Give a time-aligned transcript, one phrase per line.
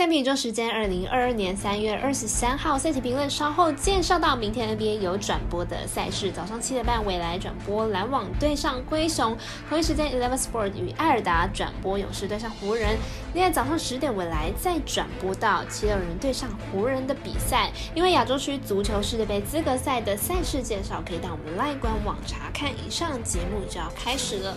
[0.00, 9.36] 赛评宇宙时间，二零二二年三月二十三号赛前评论，稍后介绍到明天 NBA 有转播的赛事，早上七点半未来转播篮网对上灰熊，
[9.68, 12.96] 同一时间 Eleven Sport 与艾尔达转播勇士对上湖人。
[13.34, 17.70] 另外早上十点未来再转播到七六人对上湖人的比赛。
[17.94, 22.70] 因为亚洲区足球世界杯资格赛的赛事介绍，可以到我们赖官网查看。
[22.70, 24.56] 以上节目就要开始了。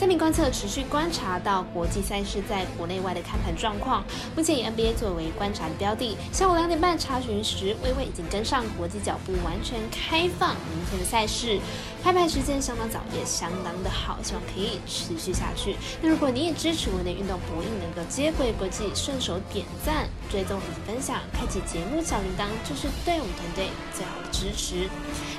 [0.00, 4.02] 三名观测持续观察到国际赛事在国内外的看盘状况，
[4.34, 6.16] 目前以 NBA 作为观察的标的。
[6.32, 11.60] 下午两点半查询时，微微已经跟上国际脚步，完全开放明天的赛事。
[12.02, 15.76] 开盘时间相当早，也相当的好，希望可以持续下去。
[16.00, 24.88] 那如果你也支持国内运动博弈能够接轨国际，顺手点赞、追踪以及分享，开启节目小铃铛，就是对我们团队最好支持。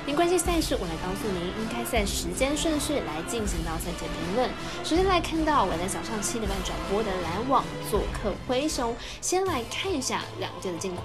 [0.06, 4.48] 您关心赛事，我来告诉您应该在时间顺序来进行到赛前评论。
[4.84, 11.04] 首先来看到我在早上七点半转播的篮网做客灰熊，先来看一下两队的近况。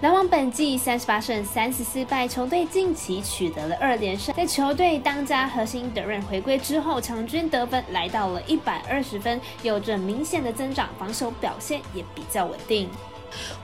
[0.00, 4.34] 篮网本季三十八胜三十四败，球队近期取得了二连胜。
[4.34, 12.88] 在球队当家核心德润回归之后，场均得分来到了一百二十分，有着明显的增长，防守表现也比较稳定。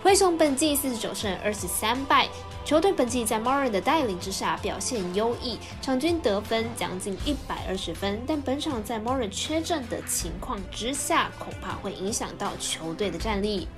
[0.03, 2.29] 灰熊本季四十九胜二十三败。
[2.65, 8.21] 球队本季在 m o r a n 的带领之下表现优异，场均得分将近一百二十分。
[8.27, 13.69] 但本场在 m o r a n 缺阵的情况之下，恐怕会影响到球队的战力。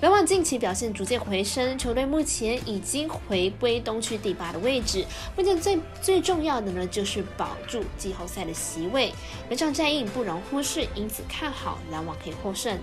[0.00, 5.04] 篮网近期表现逐渐回升，球队目前已经回归东区第八的位置。
[5.36, 9.12] 目前最最重要的呢，就是保住季后赛的席位。
[9.48, 12.78] 本场战役不容忽视，因此看好篮网可以获胜。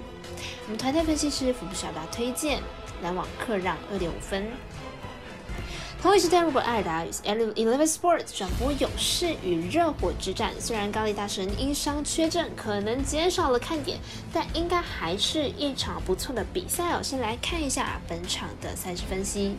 [0.65, 2.59] 我们团队分析师福布小达推荐
[3.01, 4.45] 篮网客让二点五分。
[6.05, 13.97] 同一时间，如果艾达与 Eleven Sports 转播勇士与热火之战，虽然高利大神因伤缺阵，可能减少了看点，
[14.31, 17.01] 但应该还是一场不错的比赛哦。
[17.01, 19.57] 先来看一下本场的赛事分析。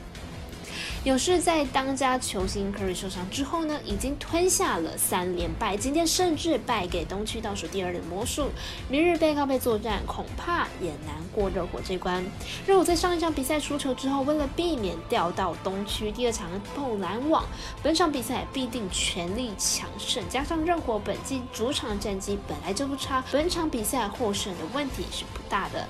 [1.04, 8.48] 勇士在当家球星 Curry 受伤之后呢，已经吞下了三连败，今天甚至败给东区倒数第二的魔术。
[8.88, 12.25] 明日背靠背作战，恐怕也难过热火这关。
[12.66, 17.44] 热火在上一场比赛输球之后，为了避免掉到东区第二场碰篮网，
[17.82, 20.22] 本场比赛必定全力抢胜。
[20.28, 25.86] 加上热火本季主场战绩本来就不差，本场比赛获胜的问题是不大的。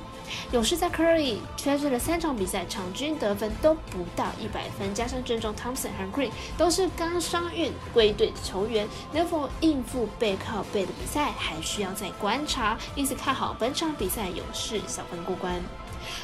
[0.51, 12.77] 勇士在 Curry 缺阵了三场比赛，场均得分都不到一百分，加上阵中 Thompson 和 Green 都是刚伤愈归队的球员，能否应付背靠背的比赛，还需要再观察。
[12.97, 15.55] 因此看好本场比赛勇士小分过关。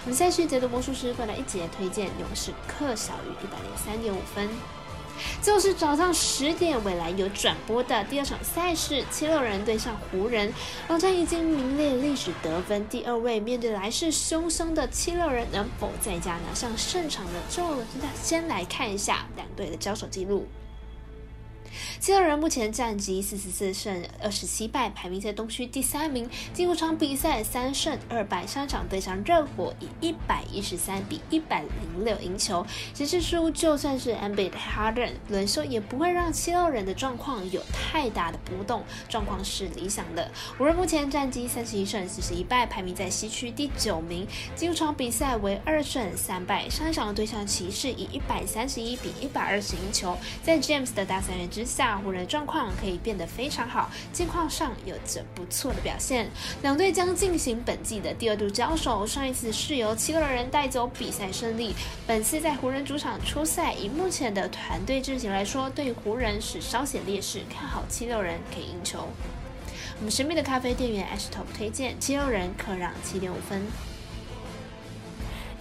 [0.05, 4.49] 我们赛事解读魔术师过来一节推荐勇士客小于一百零三点五分。
[5.41, 10.53] 就是早上十点，未来有转播的第二场赛事，七六人对上湖人。
[10.89, 17.33] 老詹已经名列历史得分第二位，面对来势汹汹的七六人，能否在家拿上胜场呢？
[17.51, 17.63] 就
[18.21, 20.47] 先来看一下两队的交手记录。
[22.03, 26.29] 七六人目前战绩四十四胜二十七败，排名在东区第三名。
[26.53, 32.67] 进入场比赛三胜二败，上场对上热火以一百一十三比一百零六赢球。
[32.93, 40.29] 显示出就算是 NBA 的 Harden 轮休，也不会让七六人的状况有太大的波动，状况是理想的。
[40.59, 44.27] 湖人目前战绩三十一胜四十一败，排名在西区第九名。
[44.57, 50.19] 进入场比赛为二胜三败，上一场对上骑士以一百三十一比一百二十赢球。
[50.43, 51.92] 在 James 的大三元之下。
[51.97, 56.29] 湖人状况可以变得非常好，近况上有着不错的表现。
[56.63, 61.75] 两队将进行本季的第二度交手，上一次是由七个人带走比赛胜利。
[62.07, 69.07] 本次在湖人主场出赛，以目前的团队阵型来说，对湖人是稍显劣势，看好七六人可以赢球。
[69.99, 73.63] 我们神秘的咖啡店员 Ashtop 推荐七六人可让七点五分。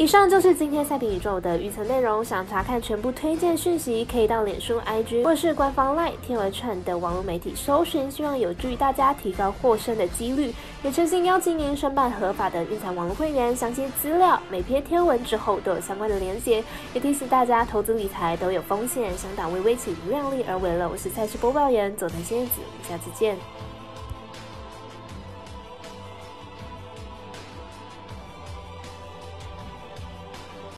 [0.02, 2.26] 以上就是今天赛评宇宙的预测内容。
[2.26, 10.52] 想查看全部推荐讯息，可以到脸书、IG 或是官方 LINE 天文串的网络媒体搜寻，希望有助于大家提高获胜的几率。
[10.82, 16.64] 也诚心邀请您申办合法的运彩网络会员，详细资料每篇天文之后都有相关的连结。
[16.96, 20.90] 也提醒大家，投资理财都有风险，想打微微起不量力而为了。
[20.90, 23.38] 我是赛事播报员佐藤仙子，我们下次见。